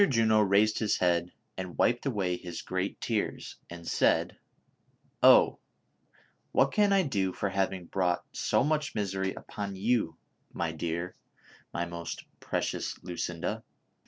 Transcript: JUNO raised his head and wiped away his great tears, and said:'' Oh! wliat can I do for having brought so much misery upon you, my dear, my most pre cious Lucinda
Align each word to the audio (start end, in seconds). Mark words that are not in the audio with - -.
JUNO 0.09 0.41
raised 0.41 0.79
his 0.79 0.97
head 0.97 1.31
and 1.55 1.77
wiped 1.77 2.07
away 2.07 2.35
his 2.35 2.63
great 2.63 2.99
tears, 2.99 3.57
and 3.69 3.87
said:'' 3.87 4.35
Oh! 5.21 5.59
wliat 6.55 6.73
can 6.73 6.91
I 6.91 7.03
do 7.03 7.31
for 7.33 7.49
having 7.49 7.85
brought 7.85 8.23
so 8.35 8.63
much 8.63 8.95
misery 8.95 9.35
upon 9.35 9.75
you, 9.75 10.17
my 10.51 10.71
dear, 10.71 11.15
my 11.71 11.85
most 11.85 12.25
pre 12.39 12.61
cious 12.63 12.97
Lucinda 13.03 13.63